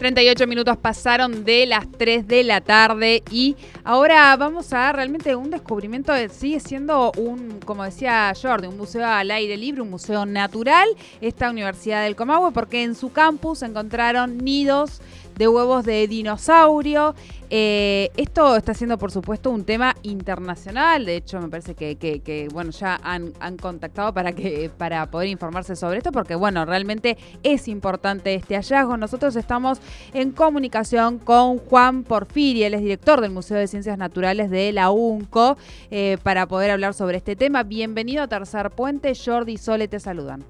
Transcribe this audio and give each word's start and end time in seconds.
38 0.00 0.46
minutos 0.46 0.78
pasaron 0.78 1.44
de 1.44 1.66
las 1.66 1.86
3 1.92 2.26
de 2.26 2.42
la 2.42 2.62
tarde 2.62 3.22
y 3.30 3.54
ahora 3.84 4.34
vamos 4.34 4.72
a 4.72 4.92
realmente 4.92 5.36
un 5.36 5.50
descubrimiento 5.50 6.14
sigue 6.30 6.58
siendo 6.58 7.12
un, 7.18 7.60
como 7.66 7.84
decía 7.84 8.32
Jordi, 8.40 8.66
un 8.66 8.78
museo 8.78 9.06
al 9.06 9.30
aire 9.30 9.58
libre, 9.58 9.82
un 9.82 9.90
museo 9.90 10.24
natural, 10.24 10.88
esta 11.20 11.50
Universidad 11.50 12.02
del 12.02 12.16
Comahue, 12.16 12.50
porque 12.50 12.82
en 12.82 12.94
su 12.94 13.12
campus 13.12 13.60
encontraron 13.60 14.38
nidos 14.38 15.02
de 15.40 15.48
huevos 15.48 15.86
de 15.86 16.06
dinosaurio. 16.06 17.14
Eh, 17.48 18.10
esto 18.18 18.56
está 18.56 18.74
siendo, 18.74 18.98
por 18.98 19.10
supuesto, 19.10 19.50
un 19.50 19.64
tema 19.64 19.96
internacional. 20.02 21.06
De 21.06 21.16
hecho, 21.16 21.40
me 21.40 21.48
parece 21.48 21.74
que, 21.74 22.48
bueno, 22.52 22.70
ya 22.72 23.00
han, 23.02 23.32
contactado 23.56 24.12
para 24.12 24.32
que 24.32 24.70
para 24.76 25.10
poder 25.10 25.28
informarse 25.28 25.76
sobre 25.76 25.98
esto, 25.98 26.12
porque 26.12 26.34
bueno, 26.34 26.66
realmente 26.66 27.16
es 27.42 27.68
importante 27.68 28.34
este 28.34 28.54
hallazgo. 28.54 28.98
Nosotros 28.98 29.34
estamos 29.34 29.80
en 30.12 30.32
comunicación 30.32 31.18
con 31.18 31.56
Juan 31.56 32.04
Porfiri, 32.04 32.64
él 32.64 32.74
es 32.74 32.82
director 32.82 33.22
del 33.22 33.30
Museo 33.30 33.56
de 33.56 33.66
Ciencias 33.66 33.96
Naturales 33.96 34.50
de 34.50 34.72
la 34.72 34.90
UNCO, 34.90 35.56
eh, 35.90 36.18
para 36.22 36.46
poder 36.46 36.70
hablar 36.70 36.92
sobre 36.92 37.16
este 37.16 37.34
tema. 37.34 37.62
Bienvenido 37.62 38.22
a 38.22 38.28
Tercer 38.28 38.70
Puente. 38.70 39.14
Jordi 39.14 39.54
y 39.54 39.58
Sole 39.58 39.88
te 39.88 40.00
saludan. 40.00 40.44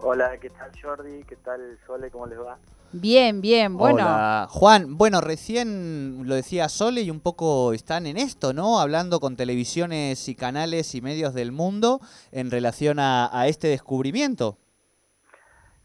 Hola, 0.00 0.38
¿qué 0.40 0.48
tal 0.48 0.70
Jordi? 0.82 1.22
¿Qué 1.24 1.36
tal 1.36 1.78
Sole? 1.86 2.10
¿Cómo 2.10 2.26
les 2.26 2.38
va? 2.38 2.56
Bien, 2.92 3.40
bien, 3.40 3.76
bueno. 3.76 4.04
Hola. 4.04 4.46
Juan, 4.48 4.96
bueno, 4.96 5.20
recién 5.20 6.26
lo 6.26 6.34
decía 6.34 6.68
Sole 6.68 7.02
y 7.02 7.10
un 7.10 7.20
poco 7.20 7.72
están 7.72 8.06
en 8.06 8.16
esto, 8.16 8.52
¿no? 8.52 8.78
Hablando 8.78 9.18
con 9.18 9.36
televisiones 9.36 10.28
y 10.28 10.34
canales 10.34 10.94
y 10.94 11.00
medios 11.00 11.34
del 11.34 11.52
mundo 11.52 12.00
en 12.30 12.50
relación 12.50 12.98
a, 13.00 13.46
este 13.48 13.68
descubrimiento. 13.68 14.56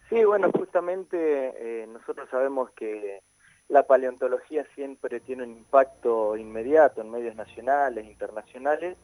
Sí, 0.10 0.24
bueno, 0.24 0.52
justamente 0.52 1.18
eh, 1.18 1.88
nosotros 1.88 2.30
sabemos 2.30 2.70
que 2.72 3.22
la 3.68 3.84
paleontología 3.84 4.66
siempre 4.76 5.20
tiene 5.22 5.44
un 5.44 5.52
impacto 5.52 6.38
inmediato 6.38 7.02
en 7.02 7.10
medios 7.10 7.36
nacionales, 7.36 8.06
internacionales, 8.06 8.96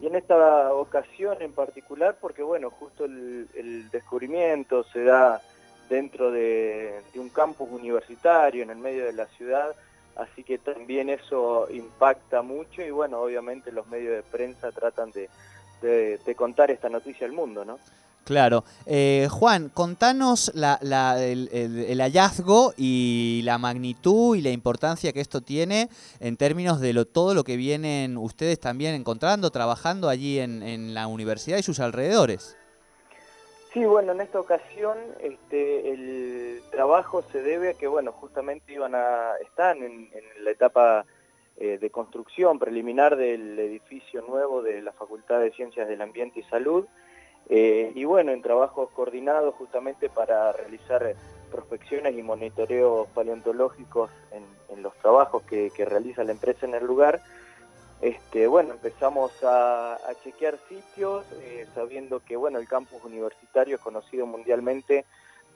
y 0.00 0.06
en 0.06 0.16
esta 0.16 0.72
ocasión 0.74 1.42
en 1.42 1.52
particular, 1.52 2.16
porque 2.20 2.42
bueno, 2.42 2.70
justo 2.70 3.04
el 3.04 3.88
descubrimiento 3.90 4.84
se 4.84 5.04
da 5.04 5.40
dentro 5.92 6.30
de, 6.30 7.02
un 7.16 7.28
campus 7.28 7.68
universitario 7.70 8.62
en 8.62 8.70
el 8.70 8.78
medio 8.78 9.04
de 9.04 9.12
la 9.12 9.26
ciudad, 9.26 9.76
así 10.16 10.42
que 10.42 10.56
también 10.56 11.10
eso 11.10 11.68
impacta 11.70 12.40
mucho 12.40 12.80
y 12.82 12.90
bueno, 12.90 13.20
obviamente 13.20 13.70
los 13.70 13.86
medios 13.88 14.16
de 14.16 14.22
prensa 14.22 14.72
tratan 14.72 15.12
de, 15.12 15.28
contar 16.34 16.70
esta 16.70 16.88
noticia 16.88 17.26
al 17.26 17.32
mundo, 17.32 17.64
¿no? 17.64 17.78
Claro. 18.24 18.64
Eh, 18.86 19.26
Juan, 19.30 19.68
contanos 19.68 20.52
el, 20.54 22.00
hallazgo 22.00 22.72
y 22.76 23.42
la 23.44 23.58
magnitud 23.58 24.36
y 24.36 24.42
la 24.42 24.50
importancia 24.50 25.12
que 25.12 25.20
esto 25.20 25.40
tiene 25.40 25.90
en 26.20 26.36
términos 26.36 26.80
de 26.80 26.92
lo, 26.92 27.04
todo 27.04 27.34
lo 27.34 27.44
que 27.44 27.56
vienen 27.56 28.16
ustedes 28.16 28.60
también 28.60 28.94
encontrando, 28.94 29.50
trabajando 29.50 30.08
allí 30.08 30.38
en 30.38 30.94
la 30.94 31.08
universidad 31.08 31.58
y 31.58 31.62
sus 31.62 31.80
alrededores. 31.80 32.56
Sí, 33.72 33.86
bueno, 33.86 34.12
en 34.12 34.20
esta 34.20 34.38
ocasión 34.38 34.98
este, 35.20 35.92
el 35.92 36.60
trabajo 36.70 37.22
se 37.32 37.40
debe 37.40 37.70
a 37.70 37.74
que, 37.74 37.86
bueno, 37.86 38.12
justamente 38.12 38.74
iban 38.74 38.94
a, 38.94 39.36
están 39.40 39.82
en, 39.82 40.10
la 40.40 40.50
etapa 40.50 41.06
eh, 41.56 41.78
de 41.78 41.90
construcción 41.90 42.58
preliminar 42.58 43.16
del 43.16 43.58
edificio 43.58 44.20
nuevo 44.22 44.62
de 44.62 44.82
la 44.82 44.92
Facultad 44.92 45.40
de 45.40 45.52
Ciencias 45.52 45.88
del 45.88 46.02
Ambiente 46.02 46.40
y 46.40 46.42
Salud, 46.44 46.86
eh, 47.48 47.92
y 47.94 48.04
bueno, 48.04 48.32
en 48.32 48.42
trabajos 48.42 48.90
coordinados 48.90 49.54
justamente 49.54 50.10
para 50.10 50.52
realizar 50.52 51.14
prospecciones 51.50 52.14
y 52.14 52.22
monitoreos 52.22 53.08
paleontológicos 53.14 54.10
en, 54.32 54.42
los 54.82 54.94
trabajos 54.94 55.44
que 55.44 55.84
realiza 55.84 56.24
la 56.24 56.32
empresa 56.32 56.66
en 56.66 56.74
el 56.74 56.84
lugar, 56.84 57.20
este, 58.02 58.48
bueno, 58.48 58.72
empezamos 58.72 59.32
a, 59.44 59.96
chequear 60.24 60.58
sitios, 60.68 61.24
eh, 61.40 61.66
sabiendo 61.72 62.20
que 62.20 62.36
bueno, 62.36 62.58
el 62.58 62.66
campus 62.66 63.02
universitario 63.04 63.76
es 63.76 63.80
conocido 63.80 64.26
mundialmente 64.26 65.04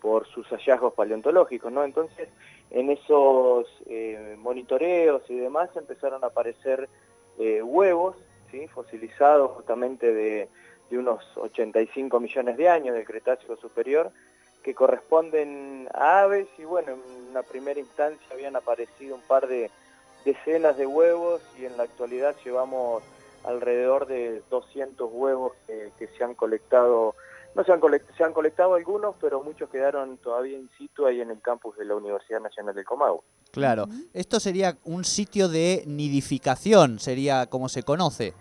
por 0.01 0.27
sus 0.29 0.47
hallazgos 0.49 0.95
paleontológicos, 0.95 1.73
¿no? 1.73 1.85
Entonces, 1.85 2.29
en 2.71 2.91
esos 2.91 3.67
eh, 3.87 4.37
monitoreos 4.39 5.23
y 5.29 5.35
demás 5.35 5.71
empezaron 5.77 6.23
a 6.23 6.29
aparecer 6.29 6.89
eh, 7.39 7.63
huevos. 7.63 8.17
Fosilizados 8.73 9.51
justamente 9.51 10.15
de, 10.15 10.49
de, 10.89 10.99
unos 10.99 11.23
85 11.37 12.21
millones 12.21 12.57
de 12.57 12.71
años 12.71 12.95
del 12.95 13.05
Cretácico 13.05 13.55
Superior, 13.57 14.11
que 14.63 14.75
corresponden 14.75 15.87
a 15.93 16.23
aves 16.23 16.49
y 16.57 16.65
bueno, 16.65 16.93
en 16.93 17.29
una 17.29 17.43
primera 17.43 17.79
instancia 17.79 18.27
habían 18.33 18.57
aparecido 18.57 19.15
un 19.15 19.21
par 19.21 19.47
de 19.47 19.71
decenas 20.27 20.77
de 20.77 20.87
huevos 20.87 21.41
y 21.59 21.65
en 21.65 21.77
la 21.77 21.85
actualidad 21.85 22.35
llevamos 22.45 23.03
alrededor 23.45 24.07
de 24.07 24.43
200 24.51 25.09
huevos 25.11 25.53
que, 25.67 26.09
se 26.19 26.25
han 26.25 26.35
colectado, 26.35 27.15
no 27.55 27.65
se 27.65 27.73
han, 27.73 27.81
se 28.17 28.25
han 28.25 28.33
colectado 28.33 28.75
algunos, 28.75 29.15
pero 29.21 29.41
muchos 29.41 29.71
quedaron 29.71 30.19
todavía 30.19 30.59
in 30.59 30.69
situ 30.77 31.07
ahí 31.07 31.21
en 31.21 31.31
el 31.31 31.41
campus 31.41 31.79
de 31.79 31.85
la 31.85 31.95
Universidad 31.95 32.41
Nacional 32.41 32.75
del 32.75 32.85
Comahue. 32.85 33.21
Claro, 33.53 33.87
esto 34.13 34.41
sería 34.41 34.77
un 34.85 35.05
sitio 35.05 35.49
de 35.49 35.85
nidificación, 35.87 36.99
sería 36.99 37.47
como 37.47 37.69
se 37.69 37.85
conoce. 37.85 38.35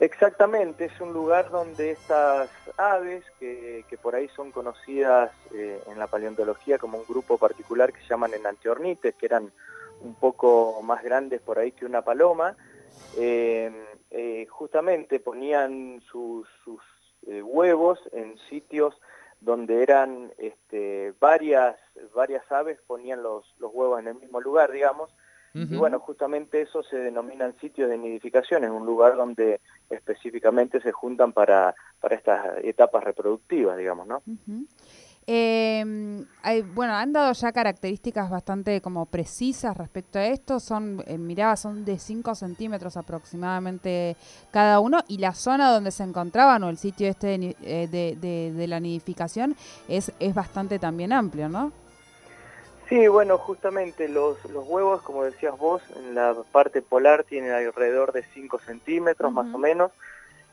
Exactamente, 0.00 0.86
es 0.86 0.98
un 0.98 1.12
lugar 1.12 1.50
donde 1.50 1.90
estas 1.90 2.48
aves, 2.78 3.22
que, 3.38 3.84
por 4.00 4.14
ahí 4.14 4.28
son 4.34 4.50
conocidas 4.50 5.30
eh, 5.52 5.78
en 5.88 5.98
la 5.98 6.06
paleontología 6.06 6.78
como 6.78 6.96
un 6.96 7.04
grupo 7.06 7.36
particular 7.36 7.92
que 7.92 8.00
se 8.00 8.08
llaman 8.08 8.32
enantiornites, 8.32 9.14
que 9.14 9.26
eran 9.26 9.52
un 10.00 10.14
poco 10.14 10.80
más 10.82 11.02
grandes 11.02 11.40
por 11.40 11.58
ahí 11.58 11.72
que 11.72 11.86
una 11.86 12.02
paloma, 12.02 12.56
eh, 13.16 13.72
eh, 14.10 14.46
justamente 14.48 15.20
ponían 15.20 16.00
sus, 16.10 16.48
eh, 17.26 17.42
huevos 17.42 17.98
en 18.12 18.38
sitios 18.48 18.94
donde 19.40 19.82
eran 19.82 20.32
este, 20.38 21.14
varias, 21.18 21.76
varias 22.14 22.50
aves, 22.50 22.78
ponían 22.86 23.22
los, 23.22 23.44
los 23.58 23.72
huevos 23.72 24.00
en 24.00 24.08
el 24.08 24.14
mismo 24.16 24.40
lugar, 24.40 24.70
digamos, 24.70 25.10
y 25.52 25.76
bueno, 25.76 25.98
justamente 25.98 26.60
eso 26.60 26.84
se 26.84 26.96
denominan 26.96 27.58
sitios 27.58 27.90
de 27.90 27.98
nidificación, 27.98 28.62
es 28.62 28.70
un 28.70 28.86
lugar 28.86 29.16
donde 29.16 29.60
específicamente 29.88 30.80
se 30.80 30.92
juntan 30.92 31.32
para, 31.32 31.74
para 32.00 32.14
estas 32.14 32.58
etapas 32.62 33.02
reproductivas, 33.02 33.76
digamos, 33.76 34.06
¿no? 34.06 34.22
Eh, 35.32 35.84
bueno, 36.74 36.92
han 36.94 37.12
dado 37.12 37.32
ya 37.34 37.52
características 37.52 38.28
bastante 38.30 38.80
como 38.80 39.06
precisas 39.06 39.76
respecto 39.76 40.18
a 40.18 40.26
esto. 40.26 40.58
Son, 40.58 41.04
eh, 41.06 41.18
miraba, 41.18 41.54
son 41.56 41.84
de 41.84 42.00
5 42.00 42.34
centímetros 42.34 42.96
aproximadamente 42.96 44.16
cada 44.50 44.80
uno. 44.80 45.04
Y 45.06 45.18
la 45.18 45.32
zona 45.34 45.72
donde 45.72 45.92
se 45.92 46.02
encontraban, 46.02 46.64
o 46.64 46.68
el 46.68 46.78
sitio 46.78 47.08
este 47.08 47.54
eh, 47.62 47.86
de, 47.88 48.16
de, 48.52 48.66
la 48.66 48.80
nidificación, 48.80 49.54
es, 49.86 50.10
es 50.18 50.34
bastante 50.34 50.80
también 50.80 51.12
amplio, 51.12 51.48
¿no? 51.48 51.70
Sí, 52.88 53.06
bueno, 53.06 53.38
justamente 53.38 54.08
los, 54.08 54.44
los 54.46 54.66
huevos, 54.66 55.00
como 55.02 55.22
decías 55.22 55.56
vos, 55.56 55.80
en 55.94 56.16
la 56.16 56.34
parte 56.50 56.82
polar 56.82 57.22
tienen 57.22 57.52
alrededor 57.52 58.10
de 58.10 58.24
5 58.34 58.58
centímetros 58.66 59.32
más 59.32 59.54
o 59.54 59.58
menos. 59.58 59.92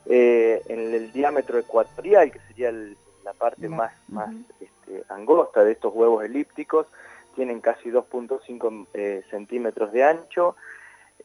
Eh, 0.05 0.61
en 0.69 0.93
el 0.93 1.11
diámetro 1.11 1.57
ecuatorial, 1.57 2.31
que 2.31 2.39
sería 2.47 2.69
el 2.69 2.95
la 3.27 3.33
parte 3.33 3.67
más, 3.67 3.91
más 4.07 4.33
este, 4.61 5.03
angosta 5.09 5.65
de 5.65 5.73
estos 5.73 5.93
huevos 5.93 6.23
elípticos, 6.23 6.88
tienen 7.35 7.59
casi 7.59 7.89
2.5 7.91 8.88
eh, 8.93 9.21
centímetros 9.29 9.91
de 9.91 10.05
ancho. 10.05 10.55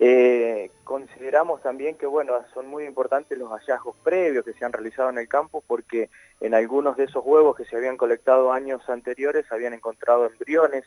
Eh, 0.01 0.73
consideramos 0.83 1.63
también 1.63 1.95
que 1.95 2.07
bueno, 2.07 2.33
son 2.55 2.67
muy 2.67 2.87
importantes 2.87 3.39
los 3.39 3.51
hallazgos 3.51 3.95
previos 4.03 4.45
que 4.45 4.53
se 4.53 4.65
han 4.65 4.73
realizado 4.73 5.11
en 5.11 5.19
el 5.19 5.29
campo 5.29 5.63
porque 5.65 6.11
en 6.41 6.55
algunos 6.55 6.97
de 6.97 7.05
esos 7.05 7.25
huevos 7.25 7.55
que 7.55 7.67
se 7.67 7.77
habían 7.77 7.97
colectado 7.97 8.53
años 8.53 8.83
anteriores 8.89 9.47
habían 9.53 9.73
encontrado 9.73 10.27
embriones 10.27 10.85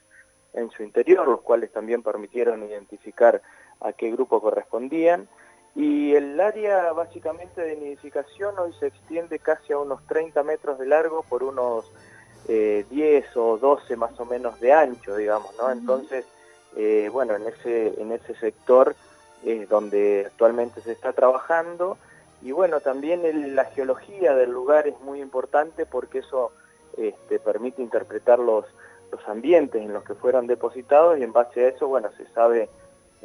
en 0.54 0.70
su 0.72 0.84
interior, 0.84 1.26
los 1.26 1.42
cuales 1.42 1.72
también 1.72 2.04
permitieron 2.04 2.62
identificar 2.64 3.42
a 3.80 3.94
qué 3.94 4.12
grupo 4.12 4.42
correspondían. 4.42 5.30
Y 5.76 6.16
el 6.16 6.40
área 6.40 6.94
básicamente 6.94 7.62
de 7.62 7.76
nidificación 7.76 8.58
hoy 8.58 8.74
se 8.80 8.88
extiende 8.88 9.40
casi 9.40 9.74
a 9.74 9.78
unos 9.78 10.06
30 10.08 10.42
metros 10.44 10.80
de 10.80 10.86
largo 10.86 11.24
por 11.24 11.44
unos 11.44 11.92
10 12.48 12.90
eh, 12.90 13.26
o 13.36 13.58
12 13.58 13.98
más 13.98 14.18
o 14.20 14.26
menos 14.26 14.60
de 14.62 14.72
ancho, 14.72 15.18
digamos, 15.18 15.54
¿no? 15.58 15.70
Entonces, 15.70 16.26
eh, 16.78 17.10
bueno, 17.12 17.36
en 17.36 17.48
ese, 17.48 18.00
en 18.02 18.14
ese 18.14 18.36
sector 18.36 18.96
es 19.44 19.68
donde 19.68 20.24
actualmente 20.28 20.82
se 20.82 20.94
está 20.94 21.12
trabajando 21.12 21.98
y 22.42 22.52
bueno, 22.52 22.80
también 22.80 23.56
la 23.56 23.66
geología 23.66 24.36
del 24.36 24.52
lugar 24.52 24.88
es 24.88 25.00
muy 25.02 25.20
importante 25.20 25.86
porque 25.86 26.20
eso 26.20 26.52
este, 26.98 27.40
permite 27.40 27.82
interpretar 27.82 28.40
los, 28.40 28.66
los 29.12 29.28
ambientes 29.28 29.82
en 29.82 29.94
los 29.94 30.04
que 30.04 30.16
fueron 30.16 30.48
depositados 30.48 31.18
y 31.18 31.24
en 31.24 31.34
base 31.34 31.66
a 31.66 31.70
eso, 31.70 31.88
bueno, 31.88 32.10
se 32.16 32.28
sabe 32.34 32.70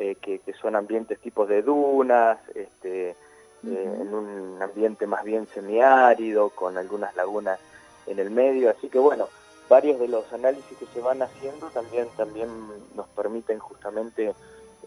eh, 0.01 0.17
que, 0.17 0.41
son 0.61 0.77
ambientes 0.77 1.19
tipos 1.21 1.47
de 1.47 1.61
dunas, 1.61 2.39
este, 2.55 3.11
eh, 3.11 3.15
en 3.63 4.15
un 4.15 4.63
ambiente 4.63 5.07
más 5.07 5.25
bien 5.25 5.47
semiárido, 5.49 6.49
con 6.51 6.79
algunas 6.79 7.15
lagunas 7.17 7.61
en 8.07 8.19
el 8.19 8.31
medio, 8.31 8.71
así 8.71 8.89
que 8.89 8.99
bueno, 8.99 9.29
varios 9.69 10.01
de 10.01 10.09
los 10.09 10.33
análisis 10.33 10.79
que 10.79 10.87
se 10.87 11.01
van 11.01 11.21
haciendo 11.21 11.69
también, 11.69 12.09
también 12.17 12.49
nos 12.97 13.09
permiten 13.09 13.59
justamente 13.59 14.35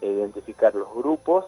identificar 0.02 0.74
los 0.74 0.92
grupos 0.92 1.46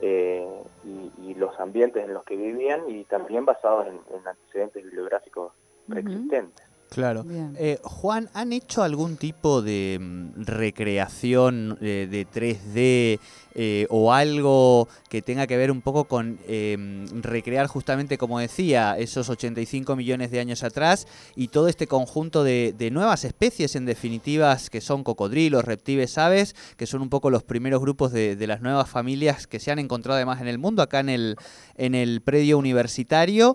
eh, 0.00 0.46
y, 0.84 1.34
los 1.34 1.58
ambientes 1.58 2.04
en 2.04 2.14
los 2.14 2.22
que 2.24 2.36
vivían 2.36 2.88
y 2.88 3.04
también 3.04 3.44
basados 3.44 3.86
en, 3.86 4.28
antecedentes 4.28 4.84
bibliográficos 4.84 5.52
preexistentes. 5.88 6.69
Claro. 6.90 7.24
Eh, 7.56 7.78
Juan, 7.84 8.28
¿han 8.34 8.52
hecho 8.52 8.82
algún 8.82 9.16
tipo 9.16 9.62
de 9.62 9.96
mm, 10.00 10.42
recreación 10.42 11.78
eh, 11.80 12.08
de 12.10 12.26
3D 12.26 13.20
eh, 13.54 13.86
o 13.90 14.12
algo 14.12 14.88
que 15.08 15.22
tenga 15.22 15.46
que 15.46 15.56
ver 15.56 15.70
un 15.70 15.82
poco 15.82 16.04
con 16.04 16.40
em, 16.48 17.06
recrear 17.22 17.68
justamente, 17.68 18.18
como 18.18 18.40
decía, 18.40 18.96
esos 18.98 19.28
85 19.28 19.94
millones 19.94 20.32
de 20.32 20.40
años 20.40 20.64
atrás 20.64 21.06
y 21.36 21.48
todo 21.48 21.68
este 21.68 21.86
conjunto 21.86 22.42
de, 22.42 22.90
nuevas 22.90 23.24
especies, 23.24 23.76
en 23.76 23.86
definitivas, 23.86 24.68
que 24.68 24.80
son 24.80 25.04
cocodrilos, 25.04 25.64
reptiles, 25.64 26.18
aves, 26.18 26.56
que 26.76 26.86
son 26.86 27.02
un 27.02 27.08
poco 27.08 27.30
los 27.30 27.44
primeros 27.44 27.80
grupos 27.80 28.10
de, 28.10 28.34
de 28.34 28.46
las 28.48 28.62
nuevas 28.62 28.90
familias 28.90 29.46
que 29.46 29.60
se 29.60 29.70
han 29.70 29.78
encontrado 29.78 30.16
además 30.16 30.40
en 30.40 30.48
el 30.48 30.58
mundo, 30.58 30.82
acá 30.82 30.98
en 30.98 31.08
el, 31.08 31.36
en 31.76 31.94
el 31.94 32.20
predio 32.20 32.58
universitario? 32.58 33.54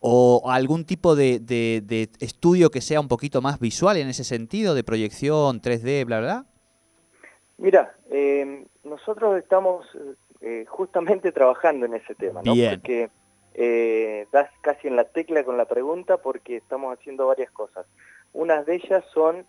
O 0.00 0.42
algún 0.50 0.84
tipo 0.84 1.16
de, 1.16 1.40
de, 1.40 2.08
estudio 2.20 2.70
que 2.70 2.80
sea 2.80 3.00
un 3.00 3.08
poquito 3.08 3.42
más 3.42 3.58
visual 3.58 3.96
en 3.96 4.08
ese 4.08 4.24
sentido, 4.24 4.74
de 4.74 4.84
proyección 4.84 5.60
3D, 5.60 6.04
bla, 6.04 6.20
bla? 6.20 6.46
Mira, 7.56 7.94
eh, 8.10 8.64
nosotros 8.84 9.36
estamos 9.38 9.86
eh, 10.40 10.64
justamente 10.68 11.32
trabajando 11.32 11.86
en 11.86 11.94
ese 11.94 12.14
tema, 12.14 12.42
¿no? 12.44 12.54
Porque 12.54 13.10
eh, 13.54 14.26
das 14.30 14.48
casi 14.60 14.86
en 14.86 14.94
la 14.94 15.04
tecla 15.04 15.42
con 15.42 15.56
la 15.56 15.64
pregunta 15.64 16.18
porque 16.18 16.56
estamos 16.56 16.96
haciendo 16.96 17.26
varias 17.26 17.50
cosas. 17.50 17.86
Unas 18.32 18.66
de 18.66 18.76
ellas 18.76 19.04
son 19.12 19.46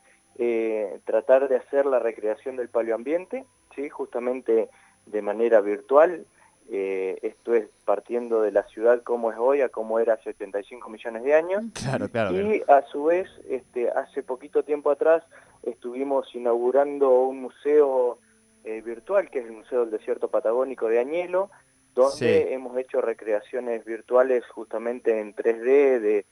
tratar 1.03 1.49
de 1.49 1.57
hacer 1.57 1.85
la 1.85 1.99
recreación 1.99 2.55
del 2.55 2.69
paleoambiente, 2.69 3.45
¿sí? 3.75 3.89
justamente 3.89 4.69
de 5.05 5.21
manera 5.21 5.59
virtual, 5.59 6.25
eh, 6.71 7.17
esto 7.23 7.55
es 7.55 7.67
partiendo 7.83 8.41
de 8.41 8.51
la 8.51 8.61
ciudad 8.67 9.01
como 9.01 9.31
es 9.31 9.37
hoy 9.39 9.61
a 9.61 9.69
como 9.69 9.99
era 9.99 10.13
hace 10.13 10.29
85 10.29 10.87
millones 10.89 11.23
de 11.23 11.33
años. 11.33 11.63
Claro, 11.73 12.09
claro. 12.09 12.39
Y 12.39 12.63
a 12.67 12.83
su 12.83 13.05
vez, 13.05 13.27
este, 13.49 13.89
hace 13.89 14.21
poquito 14.21 14.61
tiempo 14.63 14.91
atrás 14.91 15.23
estuvimos 15.63 16.33
inaugurando 16.35 17.21
un 17.21 17.41
museo 17.41 18.19
eh, 18.63 18.81
virtual, 18.81 19.31
que 19.31 19.39
es 19.39 19.45
el 19.45 19.53
Museo 19.53 19.81
del 19.81 19.91
Desierto 19.91 20.27
Patagónico 20.27 20.87
de 20.89 20.99
Añelo, 20.99 21.49
donde 21.95 22.53
hemos 22.53 22.77
hecho 22.77 23.01
recreaciones 23.01 23.83
virtuales 23.83 24.45
justamente 24.47 25.19
en 25.19 25.35
3D 25.35 25.99
de, 25.99 26.25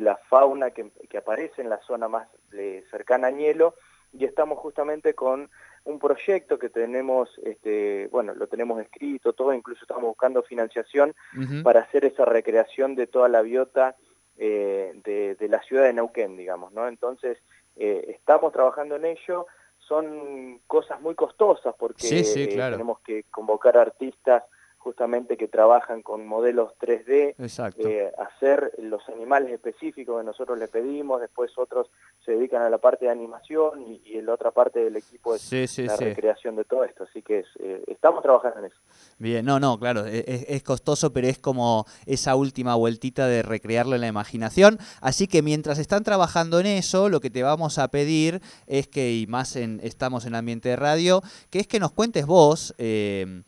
la 0.00 0.16
fauna 0.16 0.70
que, 0.70 0.90
que, 1.10 1.18
aparece 1.18 1.60
en 1.60 1.68
la 1.68 1.78
zona 1.82 2.08
más 2.08 2.26
eh, 2.52 2.82
cercana 2.90 3.26
a 3.26 3.30
Añelo, 3.30 3.74
y 4.14 4.24
estamos 4.24 4.58
justamente 4.58 5.12
con 5.12 5.50
un 5.84 5.98
proyecto 5.98 6.58
que 6.58 6.68
tenemos, 6.68 7.30
este, 7.44 8.08
bueno, 8.08 8.34
lo 8.34 8.46
tenemos 8.46 8.80
escrito, 8.80 9.32
todo, 9.32 9.52
incluso 9.52 9.82
estamos 9.82 10.04
buscando 10.04 10.42
financiación 10.42 11.14
para 11.62 11.80
hacer 11.80 12.04
esa 12.04 12.24
recreación 12.24 12.94
de 12.94 13.06
toda 13.06 13.28
la 13.28 13.42
biota 13.42 13.96
eh, 14.36 14.92
de, 15.04 15.48
la 15.48 15.60
ciudad 15.62 15.84
de 15.84 15.92
Neuquén, 15.92 16.36
digamos, 16.36 16.72
¿no? 16.72 16.86
Entonces, 16.88 17.38
eh, 17.76 18.04
estamos 18.08 18.52
trabajando 18.52 18.96
en 18.96 19.06
ello, 19.06 19.46
son 19.78 20.60
cosas 20.66 21.00
muy 21.00 21.14
costosas 21.14 21.74
porque 21.76 22.20
eh, 22.20 22.48
tenemos 22.56 23.00
que 23.00 23.24
convocar 23.24 23.76
artistas 23.76 24.44
justamente 24.82 25.36
que 25.36 25.46
trabajan 25.46 26.02
con 26.02 26.26
modelos 26.26 26.72
3D, 26.80 27.34
eh, 27.78 28.12
hacer 28.18 28.72
los 28.78 29.08
animales 29.08 29.52
específicos 29.52 30.20
que 30.20 30.26
nosotros 30.26 30.58
les 30.58 30.68
pedimos, 30.68 31.20
después 31.20 31.56
otros 31.56 31.88
se 32.24 32.32
dedican 32.32 32.62
a 32.62 32.70
la 32.70 32.78
parte 32.78 33.04
de 33.04 33.12
animación 33.12 33.82
y, 33.82 34.02
y 34.04 34.20
la 34.22 34.34
otra 34.34 34.50
parte 34.50 34.80
del 34.80 34.96
equipo 34.96 35.36
es 35.36 35.78
la 35.78 35.96
recreación 35.96 36.56
de 36.56 36.64
todo 36.64 36.84
esto, 36.84 37.04
así 37.04 37.22
que 37.22 37.44
eh, 37.60 37.84
estamos 37.86 38.22
trabajando 38.22 38.58
en 38.58 38.64
eso. 38.66 38.76
Bien, 39.18 39.44
no, 39.44 39.60
no, 39.60 39.78
claro, 39.78 40.04
e, 40.04 40.24
es, 40.26 40.46
es, 40.48 40.62
costoso, 40.64 41.12
pero 41.12 41.28
es 41.28 41.38
como 41.38 41.86
esa 42.06 42.34
última 42.34 42.74
vueltita 42.74 43.28
de 43.28 43.42
recrearlo 43.42 43.94
en 43.94 44.00
la 44.00 44.08
imaginación, 44.08 44.78
así 45.00 45.28
que 45.28 45.42
mientras 45.42 45.78
están 45.78 46.02
trabajando 46.02 46.58
en 46.58 46.66
eso, 46.66 47.08
lo 47.08 47.20
que 47.20 47.30
te 47.30 47.44
vamos 47.44 47.78
a 47.78 47.88
pedir 47.88 48.40
es 48.66 48.88
que, 48.88 49.12
y 49.12 49.28
más 49.28 49.54
en, 49.54 49.78
estamos 49.84 50.26
en 50.26 50.34
ambiente 50.34 50.70
de 50.70 50.76
radio, 50.76 51.22
que 51.50 51.60
es 51.60 51.68
que 51.68 51.78
nos 51.78 51.92
cuentes 51.92 52.26
vos, 52.26 52.74
eh, 52.78 53.42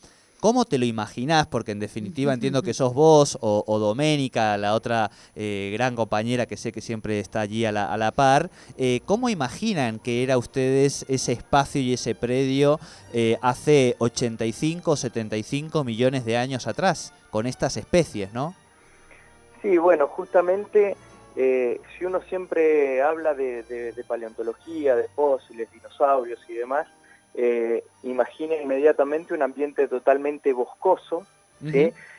¿Cómo 0.45 0.67
te 0.67 0.77
lo 0.77 0.85
imaginás? 0.85 1.47
Porque 1.47 1.73
en 1.73 1.81
definitiva 1.81 2.35
entiendo 2.35 2.61
que 2.61 2.75
sos 2.75 2.93
vos 2.93 3.39
o, 3.41 3.65
o 3.67 3.79
Doménica, 3.79 4.59
la 4.59 4.75
otra 4.75 5.11
eh, 5.35 5.71
gran 5.73 5.97
compañera 5.97 6.45
que 6.45 6.59
sé 6.59 6.71
que 6.71 6.83
siempre 6.83 7.19
está 7.19 7.41
allí 7.41 7.65
a 7.65 7.73
la, 7.73 8.13
par. 8.15 8.51
Eh, 8.77 9.01
¿Cómo 9.07 9.31
imaginan 9.31 9.99
que 9.99 10.23
era 10.23 10.37
ustedes 10.37 11.07
ese 11.09 11.33
espacio 11.33 11.81
y 11.81 11.95
ese 11.95 12.15
predio 12.15 12.79
eh, 13.15 13.39
hace 13.41 13.97
85 14.01 14.91
o 14.91 14.97
75 14.97 15.83
millones 15.83 16.27
de 16.27 16.37
años 16.37 16.67
atrás 16.67 17.15
con 17.31 17.47
estas 17.47 17.79
especies, 17.79 18.35
no? 18.35 18.55
Sí, 19.63 19.79
bueno, 19.79 20.09
justamente 20.09 20.95
si 21.35 22.05
uno 22.05 22.21
siempre 22.21 23.01
habla 23.01 23.33
de, 23.33 23.63
de 23.63 24.05
paleontología, 24.07 24.95
de 24.95 25.09
fósiles, 25.09 25.73
dinosaurios 25.73 26.39
y 26.51 26.53
demás, 26.53 26.87
eh, 27.35 27.85
imagina 28.03 28.55
inmediatamente 28.57 29.35
un 29.35 29.43
ambiente 29.43 29.89
totalmente 29.89 30.53
boscoso, 30.53 31.27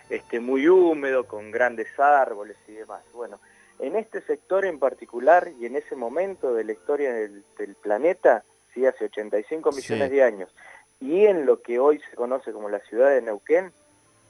este, 0.09 0.39
muy 0.39 0.67
húmedo, 0.67 1.25
con 1.25 1.51
grandes 1.51 1.87
árboles 1.99 2.57
y 2.67 2.73
demás. 2.73 3.03
Bueno, 3.13 3.39
en 3.79 3.95
este 3.95 4.21
sector 4.21 4.65
en 4.65 4.79
particular 4.79 5.49
y 5.59 5.65
en 5.65 5.75
ese 5.75 5.95
momento 5.95 6.53
de 6.53 6.63
la 6.63 6.73
historia 6.73 7.13
del, 7.13 7.43
planeta, 7.81 8.43
¿sí? 8.73 8.85
hace 8.85 9.05
85 9.05 9.71
millones 9.71 10.11
de 10.11 10.23
años, 10.23 10.49
y 10.99 11.25
en 11.25 11.45
lo 11.45 11.61
que 11.61 11.79
hoy 11.79 11.99
se 12.09 12.15
conoce 12.15 12.51
como 12.51 12.69
la 12.69 12.79
ciudad 12.79 13.09
de 13.09 13.21
Neuquén, 13.21 13.71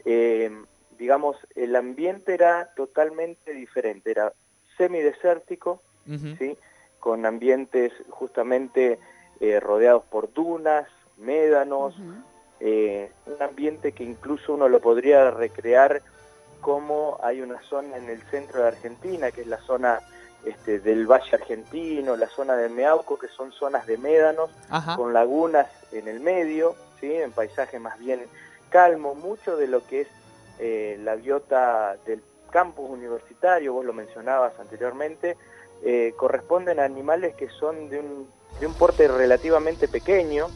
eh, 0.03 0.51
digamos, 0.97 1.37
el 1.55 1.75
ambiente 1.75 2.33
era 2.33 2.73
totalmente 2.75 3.53
diferente, 3.53 4.11
era 4.11 4.33
semidesértico, 4.77 5.81
¿sí? 6.37 6.57
con 6.99 7.25
ambientes 7.25 7.93
justamente 8.09 8.99
eh, 9.39 9.59
rodeados 9.59 10.03
por 10.05 10.31
dunas, 10.33 10.87
médanos, 11.17 11.95
eh, 12.59 13.11
un 13.25 13.41
ambiente 13.41 13.91
que 13.91 14.03
incluso 14.03 14.53
uno 14.53 14.69
lo 14.69 14.79
podría 14.79 15.31
recrear 15.31 16.01
como 16.61 17.19
hay 17.21 17.41
una 17.41 17.61
zona 17.61 17.97
en 17.97 18.09
el 18.09 18.21
centro 18.23 18.61
de 18.61 18.69
Argentina, 18.69 19.31
que 19.31 19.41
es 19.41 19.47
la 19.47 19.59
zona 19.59 19.99
este, 20.45 20.79
del 20.79 21.05
Valle 21.05 21.35
Argentino, 21.35 22.15
la 22.15 22.27
zona 22.27 22.55
de 22.55 22.69
Meauco, 22.69 23.17
que 23.19 23.27
son 23.27 23.51
zonas 23.51 23.85
de 23.87 23.97
médanos, 23.97 24.49
con 24.95 25.13
lagunas 25.13 25.67
en 25.91 26.07
el 26.07 26.19
medio, 26.19 26.75
¿sí? 26.99 27.13
en 27.13 27.31
paisaje 27.31 27.79
más 27.79 27.99
bien 27.99 28.21
calmo, 28.69 29.15
mucho 29.15 29.57
de 29.57 29.67
lo 29.67 29.85
que 29.85 30.01
es 30.01 30.07
eh, 30.59 30.99
la 31.03 31.15
biota 31.15 31.97
del 32.05 32.21
campus 32.51 32.89
universitario, 32.89 33.73
vos 33.73 33.85
lo 33.85 33.93
mencionabas 33.93 34.57
anteriormente, 34.59 35.37
corresponden 36.17 36.79
a 36.79 36.83
animales 36.83 37.35
que 37.35 37.49
son 37.49 37.89
de 37.89 37.99
un 37.99 38.27
de 38.59 38.67
un 38.67 38.73
porte 38.73 39.07
relativamente 39.07 39.87
pequeño, 39.87 40.47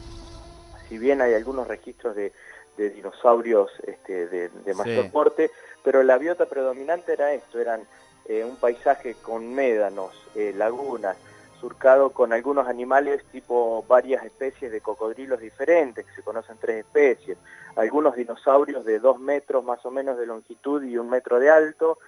si 0.88 0.98
bien 0.98 1.22
hay 1.22 1.34
algunos 1.34 1.68
registros 1.68 2.16
de, 2.16 2.32
dinosaurios 2.78 3.70
este, 3.86 4.28
de, 4.28 4.74
mayor 4.74 5.12
porte, 5.12 5.52
pero 5.84 6.02
la 6.02 6.18
biota 6.18 6.46
predominante 6.46 7.12
era 7.12 7.34
esto, 7.34 7.60
eran 7.60 7.82
eh, 8.26 8.46
un 8.46 8.56
paisaje 8.56 9.16
con 9.22 9.54
médanos, 9.54 10.14
eh, 10.34 10.54
lagunas, 10.56 11.18
surcado 11.60 12.12
con 12.12 12.32
algunos 12.32 12.70
animales 12.70 13.22
tipo 13.34 13.84
varias 13.86 14.24
especies 14.24 14.72
de 14.72 14.80
cocodrilos 14.80 15.42
diferentes, 15.42 16.06
que 16.06 16.16
se 16.16 16.24
conocen 16.24 16.56
tres 16.58 16.86
especies, 16.86 17.38
algunos 17.76 18.16
dinosaurios 18.16 18.86
de 18.86 19.00
dos 19.00 19.20
metros 19.20 19.62
más 19.66 19.86
o 19.86 19.92
menos 19.92 20.18
de 20.18 20.26
longitud 20.26 20.82
y 20.84 20.98
un 20.98 21.10
metro 21.10 21.38
de 21.38 21.50
alto, 21.50 22.00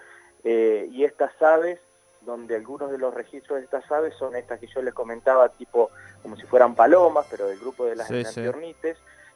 eh, 0.45 0.87
y 0.89 1.03
estas 1.03 1.33
aves 1.41 1.81
donde 2.21 2.55
algunos 2.55 2.91
de 2.91 2.97
los 2.97 3.13
registros 3.13 3.59
de 3.59 3.65
estas 3.65 3.89
aves 3.91 4.13
son 4.15 4.35
estas 4.35 4.59
que 4.59 4.67
yo 4.67 4.81
les 4.81 4.93
comentaba, 4.93 5.49
tipo 5.49 5.89
como 6.21 6.35
si 6.35 6.43
fueran 6.43 6.75
palomas, 6.75 7.25
pero 7.29 7.47
del 7.47 7.59
grupo 7.59 7.85
de 7.85 7.95
las 7.95 8.07
sí, 8.07 8.23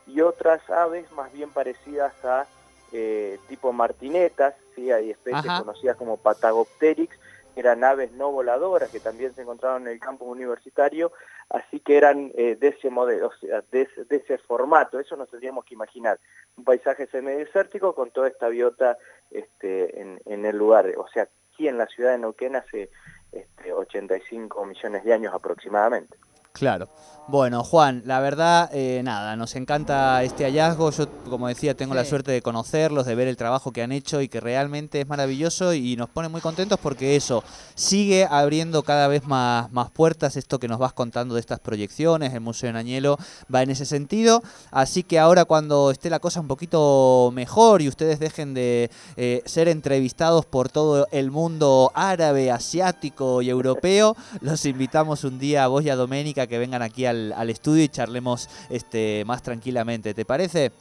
y 0.07 0.21
otras 0.21 0.67
aves 0.69 1.11
más 1.13 1.31
bien 1.33 1.49
parecidas 1.49 2.13
a 2.23 2.45
eh, 2.91 3.39
tipo 3.49 3.73
martinetas, 3.73 4.55
¿sí? 4.75 4.91
hay 4.91 5.11
especies 5.11 5.51
conocidas 5.59 5.97
como 5.97 6.17
Patagopteryx, 6.17 7.17
que 7.53 7.59
eran 7.59 7.83
aves 7.83 8.11
no 8.11 8.31
voladoras 8.31 8.89
que 8.89 8.99
también 8.99 9.33
se 9.33 9.41
encontraron 9.41 9.83
en 9.83 9.93
el 9.93 9.99
campus 9.99 10.27
universitario, 10.27 11.11
así 11.49 11.79
que 11.79 11.97
eran 11.97 12.31
eh, 12.35 12.55
de 12.59 12.67
ese 12.67 12.89
modelo, 12.89 13.27
o 13.27 13.33
sea, 13.33 13.63
de, 13.71 13.87
ese 14.09 14.37
formato, 14.39 14.99
eso 14.99 15.15
nos 15.15 15.29
tendríamos 15.29 15.65
que 15.65 15.73
imaginar, 15.73 16.19
un 16.57 16.63
paisaje 16.63 17.07
semidesértico 17.07 17.95
con 17.95 18.11
toda 18.11 18.27
esta 18.27 18.49
biota 18.49 18.97
este, 19.37 20.01
en, 20.01 20.21
en 20.25 20.45
el 20.45 20.57
lugar, 20.57 20.87
o 20.97 21.07
sea, 21.07 21.29
aquí 21.51 21.67
en 21.67 21.77
la 21.77 21.87
ciudad 21.87 22.11
de 22.11 22.19
Neuquén 22.19 22.55
hace 22.55 22.89
este, 23.31 23.73
85 23.73 24.65
millones 24.65 25.03
de 25.03 25.13
años 25.13 25.33
aproximadamente. 25.33 26.17
Claro. 26.55 26.89
Bueno, 27.27 27.63
Juan, 27.63 28.03
la 28.05 28.19
verdad, 28.19 28.69
eh, 28.71 29.01
nada, 29.03 29.35
nos 29.35 29.55
encanta 29.55 30.21
este 30.21 30.43
hallazgo. 30.43 30.91
Yo, 30.91 31.09
como 31.27 31.47
decía, 31.47 31.75
tengo 31.75 31.95
la 31.95 32.05
suerte 32.05 32.31
de 32.31 32.43
conocerlos, 32.43 33.07
de 33.07 33.15
ver 33.15 33.27
el 33.27 33.35
trabajo 33.35 33.71
que 33.71 33.81
han 33.81 33.91
hecho 33.91 34.21
y 34.21 34.27
que 34.27 34.39
realmente 34.39 35.01
es 35.01 35.07
maravilloso 35.07 35.73
y 35.73 35.95
nos 35.95 36.07
pone 36.07 36.29
muy 36.29 36.39
contentos 36.39 36.79
porque 36.79 37.15
eso 37.15 37.43
sigue 37.73 38.27
abriendo 38.29 38.83
cada 38.83 39.07
vez 39.07 39.25
más, 39.25 39.71
más 39.71 39.89
puertas. 39.89 40.37
Esto 40.37 40.59
que 40.59 40.67
nos 40.67 40.77
vas 40.77 40.93
contando 40.93 41.33
de 41.33 41.39
estas 41.39 41.59
proyecciones, 41.59 42.31
el 42.31 42.41
Museo 42.41 42.71
de 42.71 42.77
Añelo 42.77 43.17
va 43.53 43.63
en 43.63 43.71
ese 43.71 43.87
sentido. 43.87 44.43
Así 44.69 45.01
que 45.01 45.17
ahora, 45.17 45.45
cuando 45.45 45.89
esté 45.89 46.11
la 46.11 46.19
cosa 46.19 46.41
un 46.41 46.47
poquito 46.47 47.31
mejor 47.33 47.81
y 47.81 47.87
ustedes 47.87 48.19
dejen 48.19 48.53
de 48.53 48.91
eh, 49.17 49.41
ser 49.45 49.67
entrevistados 49.67 50.45
por 50.45 50.69
todo 50.69 51.07
el 51.11 51.31
mundo 51.31 51.91
árabe, 51.95 52.51
asiático 52.51 53.41
y 53.41 53.49
europeo, 53.49 54.15
los 54.41 54.63
invitamos 54.67 55.23
un 55.23 55.39
día 55.39 55.63
a 55.63 55.67
vos 55.67 55.83
y 55.83 55.89
a 55.89 55.95
Doménica 55.95 56.44
que 56.47 56.57
vengan 56.59 56.81
aquí 56.81 57.05
al, 57.05 57.33
al 57.33 57.49
estudio 57.49 57.83
y 57.83 57.89
charlemos 57.89 58.49
este, 58.69 59.23
más 59.25 59.41
tranquilamente. 59.43 60.13
¿Te 60.13 60.25
parece? 60.25 60.71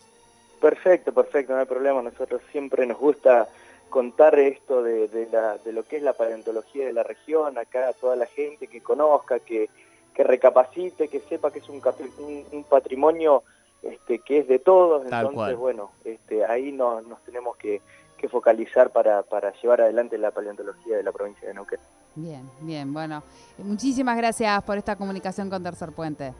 Perfecto, 0.61 1.13
perfecto, 1.13 1.53
no 1.53 1.61
hay 1.61 1.67
problema. 1.67 2.01
Nosotros 2.03 2.41
siempre 2.51 2.87
nos 2.87 2.99
gusta 2.99 3.49
contar 3.91 4.39
esto 4.39 4.83
de, 4.83 5.09
de 5.09 5.29
la- 5.31 5.59
de 5.59 5.73
lo 5.73 5.85
que 5.85 5.97
es 5.99 6.03
la 6.03 6.15
paleontología 6.15 6.87
de 6.87 6.93
la 6.93 7.03
región, 7.03 7.59
acá 7.59 7.89
a 7.89 7.93
toda 7.93 8.17
la 8.17 8.27
gente 8.27 8.67
que 8.67 8.81
conozca, 8.81 9.39
que, 9.41 9.69
que 10.15 10.25
recapacite, 10.25 11.09
que 11.09 11.21
sepa 11.21 11.51
que 11.53 11.59
es 11.61 11.69
un, 11.69 11.81
un- 12.19 12.45
un 12.53 12.65
patrimonio 12.65 13.43
este, 13.83 14.19
que 14.21 14.39
es 14.39 14.49
de 14.49 14.59
todos. 14.59 15.03
Tal 15.03 15.27
Entonces, 15.27 15.35
cual. 15.35 15.57
bueno, 15.57 15.91
este, 16.05 16.45
ahí 16.45 16.73
no- 16.73 17.03
nos 17.03 17.23
tenemos 17.25 17.57
que, 17.57 17.83
que 18.17 18.29
focalizar 18.29 18.91
para, 18.91 19.23
para 19.23 19.53
llevar 19.61 19.83
adelante 19.83 20.17
la 20.19 20.31
paleontología 20.31 20.97
de 20.97 21.03
la 21.03 21.13
provincia 21.13 21.47
de 21.47 21.55
Neuquén. 21.55 21.81
Bien, 22.17 22.49
bien, 22.61 22.93
bueno. 22.93 23.23
Muchísimas 23.59 24.17
gracias 24.17 24.63
por 24.63 24.79
esta 24.79 24.97
comunicación 24.97 25.51
con 25.51 25.63
Tercer 25.63 25.93
Puente. 25.93 26.35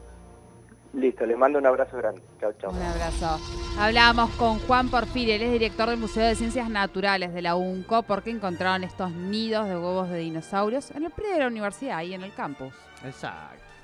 Listo, 0.93 1.25
les 1.25 1.37
mando 1.37 1.59
un 1.59 1.65
abrazo 1.65 1.97
grande. 1.97 2.21
Chao, 2.39 2.53
chao. 2.53 2.71
Un 2.71 2.81
abrazo. 2.81 3.37
Hablábamos 3.77 4.29
con 4.31 4.59
Juan 4.59 4.89
Porfirio, 4.89 5.35
él 5.35 5.41
es 5.41 5.51
director 5.51 5.89
del 5.89 5.99
Museo 5.99 6.25
de 6.25 6.35
Ciencias 6.35 6.69
Naturales 6.69 7.33
de 7.33 7.41
la 7.41 7.55
UNCO, 7.55 8.03
porque 8.03 8.29
encontraron 8.29 8.85
estos 8.85 9.11
nidos 9.11 9.67
de 9.67 9.75
huevos 9.75 10.09
de 10.09 10.19
dinosaurios 10.19 10.91
en 10.91 11.03
el 11.03 11.11
predio 11.11 11.33
de 11.33 11.39
la 11.41 11.47
universidad, 11.47 11.97
ahí 11.97 12.13
en 12.13 12.23
el 12.23 12.33
campus. 12.33 12.73
Exacto. 13.03 13.74